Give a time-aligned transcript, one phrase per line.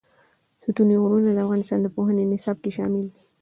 [0.63, 3.19] ستوني غرونه د افغانستان د پوهنې نصاب کې شامل دي.